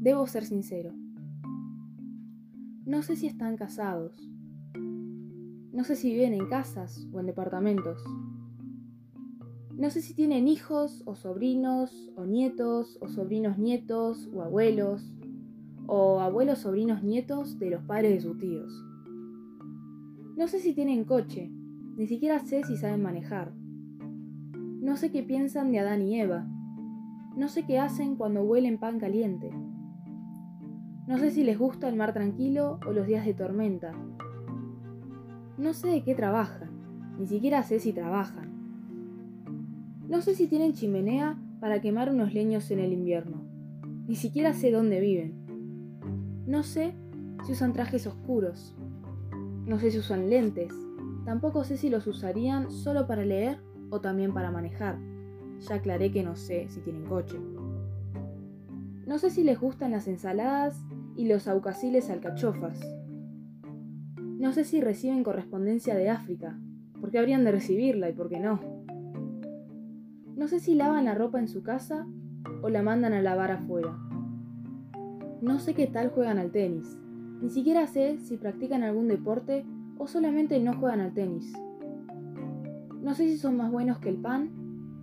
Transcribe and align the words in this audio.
Debo 0.00 0.26
ser 0.26 0.46
sincero. 0.46 0.94
No 2.86 3.02
sé 3.02 3.16
si 3.16 3.26
están 3.26 3.58
casados. 3.58 4.16
No 5.74 5.84
sé 5.84 5.94
si 5.94 6.10
viven 6.10 6.32
en 6.32 6.48
casas 6.48 7.06
o 7.12 7.20
en 7.20 7.26
departamentos. 7.26 8.02
No 9.76 9.90
sé 9.90 10.00
si 10.00 10.14
tienen 10.14 10.48
hijos 10.48 11.02
o 11.04 11.16
sobrinos 11.16 12.10
o 12.16 12.24
nietos 12.24 12.96
o 13.02 13.08
sobrinos 13.08 13.58
nietos 13.58 14.30
o 14.32 14.40
abuelos 14.40 15.12
o 15.86 16.20
abuelos 16.20 16.60
sobrinos 16.60 17.02
nietos 17.02 17.58
de 17.58 17.68
los 17.68 17.82
padres 17.84 18.14
de 18.14 18.20
sus 18.22 18.38
tíos. 18.38 18.72
No 20.38 20.48
sé 20.48 20.60
si 20.60 20.72
tienen 20.72 21.04
coche, 21.04 21.50
ni 21.98 22.06
siquiera 22.06 22.38
sé 22.38 22.64
si 22.64 22.78
saben 22.78 23.02
manejar. 23.02 23.52
No 24.54 24.96
sé 24.96 25.12
qué 25.12 25.22
piensan 25.22 25.72
de 25.72 25.80
Adán 25.80 26.00
y 26.00 26.18
Eva. 26.18 26.46
No 27.36 27.48
sé 27.48 27.66
qué 27.66 27.78
hacen 27.78 28.16
cuando 28.16 28.42
huelen 28.42 28.78
pan 28.78 28.98
caliente. 28.98 29.50
No 31.10 31.18
sé 31.18 31.32
si 31.32 31.42
les 31.42 31.58
gusta 31.58 31.88
el 31.88 31.96
mar 31.96 32.12
tranquilo 32.12 32.78
o 32.86 32.92
los 32.92 33.04
días 33.04 33.26
de 33.26 33.34
tormenta. 33.34 33.90
No 35.58 35.72
sé 35.72 35.88
de 35.88 36.04
qué 36.04 36.14
trabajan, 36.14 36.70
ni 37.18 37.26
siquiera 37.26 37.64
sé 37.64 37.80
si 37.80 37.92
trabajan. 37.92 38.48
No 40.08 40.22
sé 40.22 40.36
si 40.36 40.46
tienen 40.46 40.72
chimenea 40.72 41.36
para 41.58 41.80
quemar 41.80 42.10
unos 42.10 42.32
leños 42.32 42.70
en 42.70 42.78
el 42.78 42.92
invierno. 42.92 43.42
Ni 44.06 44.14
siquiera 44.14 44.54
sé 44.54 44.70
dónde 44.70 45.00
viven. 45.00 46.44
No 46.46 46.62
sé 46.62 46.94
si 47.44 47.54
usan 47.54 47.72
trajes 47.72 48.06
oscuros. 48.06 48.76
No 49.66 49.80
sé 49.80 49.90
si 49.90 49.98
usan 49.98 50.30
lentes. 50.30 50.72
Tampoco 51.24 51.64
sé 51.64 51.76
si 51.76 51.90
los 51.90 52.06
usarían 52.06 52.70
solo 52.70 53.08
para 53.08 53.24
leer 53.24 53.58
o 53.90 54.00
también 54.00 54.32
para 54.32 54.52
manejar. 54.52 54.96
Ya 55.68 55.74
aclaré 55.74 56.12
que 56.12 56.22
no 56.22 56.36
sé 56.36 56.68
si 56.68 56.78
tienen 56.82 57.04
coche. 57.06 57.36
No 59.08 59.18
sé 59.18 59.30
si 59.30 59.42
les 59.42 59.58
gustan 59.58 59.90
las 59.90 60.06
ensaladas 60.06 60.80
y 61.16 61.26
los 61.26 61.48
aucaciles 61.48 62.10
alcachofas. 62.10 62.80
No 64.38 64.52
sé 64.52 64.64
si 64.64 64.80
reciben 64.80 65.22
correspondencia 65.22 65.94
de 65.94 66.08
África, 66.08 66.58
porque 67.00 67.18
habrían 67.18 67.44
de 67.44 67.52
recibirla 67.52 68.08
y 68.08 68.12
por 68.12 68.28
qué 68.28 68.40
no. 68.40 68.60
No 70.36 70.48
sé 70.48 70.60
si 70.60 70.74
lavan 70.74 71.04
la 71.04 71.14
ropa 71.14 71.38
en 71.38 71.48
su 71.48 71.62
casa 71.62 72.06
o 72.62 72.68
la 72.70 72.82
mandan 72.82 73.12
a 73.12 73.20
lavar 73.20 73.50
afuera. 73.50 73.98
No 75.42 75.58
sé 75.58 75.74
qué 75.74 75.86
tal 75.86 76.08
juegan 76.10 76.38
al 76.38 76.50
tenis. 76.50 76.98
Ni 77.42 77.50
siquiera 77.50 77.86
sé 77.86 78.18
si 78.18 78.36
practican 78.36 78.82
algún 78.82 79.08
deporte 79.08 79.64
o 79.98 80.06
solamente 80.06 80.58
no 80.60 80.74
juegan 80.74 81.00
al 81.00 81.12
tenis. 81.12 81.52
No 83.02 83.14
sé 83.14 83.28
si 83.28 83.38
son 83.38 83.56
más 83.56 83.70
buenos 83.70 83.98
que 83.98 84.10
el 84.10 84.16
pan, 84.16 84.50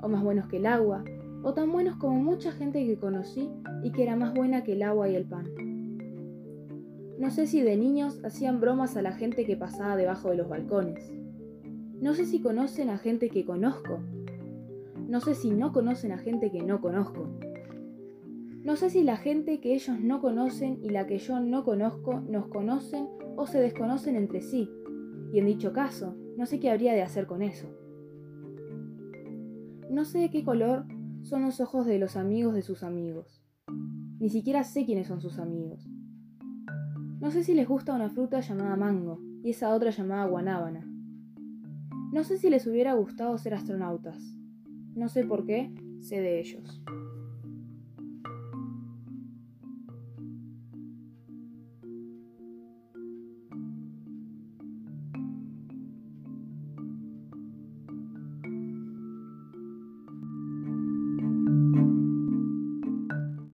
o 0.01 0.07
más 0.07 0.23
buenos 0.23 0.47
que 0.47 0.57
el 0.57 0.65
agua, 0.65 1.03
o 1.43 1.53
tan 1.53 1.71
buenos 1.71 1.97
como 1.97 2.15
mucha 2.21 2.51
gente 2.51 2.85
que 2.85 2.97
conocí 2.97 3.49
y 3.83 3.91
que 3.91 4.03
era 4.03 4.15
más 4.15 4.33
buena 4.33 4.63
que 4.63 4.73
el 4.73 4.83
agua 4.83 5.09
y 5.09 5.15
el 5.15 5.25
pan. 5.25 5.45
No 7.19 7.31
sé 7.31 7.47
si 7.47 7.61
de 7.61 7.77
niños 7.77 8.23
hacían 8.23 8.59
bromas 8.59 8.95
a 8.97 9.01
la 9.01 9.13
gente 9.13 9.45
que 9.45 9.57
pasaba 9.57 9.95
debajo 9.97 10.29
de 10.29 10.37
los 10.37 10.49
balcones. 10.49 11.11
No 11.99 12.13
sé 12.13 12.25
si 12.25 12.41
conocen 12.41 12.89
a 12.89 12.97
gente 12.97 13.29
que 13.29 13.45
conozco 13.45 13.99
no 15.07 15.21
sé 15.21 15.35
si 15.35 15.51
no 15.51 15.71
conocen 15.71 16.11
a 16.11 16.17
gente 16.17 16.51
que 16.51 16.61
no 16.61 16.81
conozco. 16.81 17.29
No 18.63 18.75
sé 18.75 18.89
si 18.89 19.03
la 19.03 19.15
gente 19.15 19.61
que 19.61 19.73
ellos 19.73 19.97
no 20.01 20.19
conocen 20.19 20.79
y 20.83 20.89
la 20.89 21.07
que 21.07 21.17
yo 21.17 21.39
no 21.39 21.63
conozco 21.63 22.19
nos 22.19 22.47
conocen 22.47 23.07
o 23.37 23.47
se 23.47 23.59
desconocen 23.59 24.17
entre 24.17 24.41
sí. 24.41 24.69
Y 25.31 25.39
en 25.39 25.45
dicho 25.45 25.71
caso, 25.71 26.13
no 26.35 26.45
sé 26.45 26.59
qué 26.59 26.69
habría 26.69 26.91
de 26.91 27.03
hacer 27.03 27.25
con 27.25 27.41
eso. 27.41 27.67
No 29.89 30.03
sé 30.03 30.19
de 30.19 30.29
qué 30.29 30.43
color 30.43 30.83
son 31.21 31.43
los 31.43 31.61
ojos 31.61 31.85
de 31.85 31.99
los 31.99 32.17
amigos 32.17 32.53
de 32.53 32.61
sus 32.61 32.83
amigos. 32.83 33.41
Ni 34.19 34.29
siquiera 34.29 34.65
sé 34.65 34.85
quiénes 34.85 35.07
son 35.07 35.21
sus 35.21 35.39
amigos. 35.39 35.87
No 37.27 37.33
sé 37.33 37.43
si 37.43 37.53
les 37.53 37.67
gusta 37.67 37.93
una 37.93 38.09
fruta 38.09 38.39
llamada 38.39 38.77
mango 38.77 39.19
y 39.43 39.49
esa 39.49 39.73
otra 39.75 39.89
llamada 39.89 40.23
guanábana. 40.27 40.87
No 42.13 42.23
sé 42.23 42.37
si 42.37 42.49
les 42.49 42.65
hubiera 42.65 42.93
gustado 42.93 43.37
ser 43.37 43.53
astronautas. 43.53 44.17
No 44.95 45.09
sé 45.09 45.25
por 45.25 45.45
qué, 45.45 45.75
sé 45.99 46.21
de 46.21 46.39
ellos. 46.39 46.81